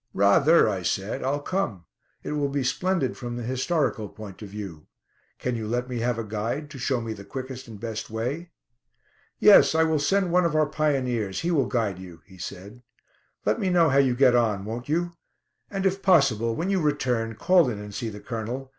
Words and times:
"Rather," 0.15 0.67
I 0.67 0.81
said; 0.81 1.23
"I'll 1.23 1.41
come. 1.43 1.85
It 2.23 2.31
will 2.31 2.49
be 2.49 2.63
splendid 2.63 3.15
from 3.15 3.35
the 3.37 3.43
historical 3.43 4.09
point 4.09 4.41
of 4.41 4.49
view. 4.49 4.87
Can 5.37 5.55
you 5.55 5.67
let 5.67 5.87
me 5.87 5.99
have 5.99 6.17
a 6.17 6.23
guide, 6.23 6.71
to 6.71 6.79
show 6.79 7.01
me 7.01 7.13
the 7.13 7.23
quickest 7.23 7.67
and 7.67 7.79
best 7.79 8.09
way?" 8.09 8.49
"Yes, 9.37 9.75
I 9.75 9.83
will 9.83 9.99
send 9.99 10.31
one 10.31 10.43
of 10.43 10.55
our 10.55 10.65
pioneers; 10.65 11.41
he 11.41 11.51
will 11.51 11.67
guide 11.67 11.99
you," 11.99 12.21
he 12.25 12.39
said. 12.39 12.81
"Let 13.45 13.59
me 13.59 13.69
know 13.69 13.89
how 13.89 13.99
you 13.99 14.15
get 14.15 14.33
on, 14.35 14.65
won't 14.65 14.89
you? 14.89 15.17
And, 15.69 15.85
if 15.85 16.01
possible, 16.01 16.55
when 16.55 16.71
you 16.71 16.81
return 16.81 17.35
call 17.35 17.69
in 17.69 17.77
and 17.77 17.93
see 17.93 18.09
the 18.09 18.21
Colonel. 18.21 18.69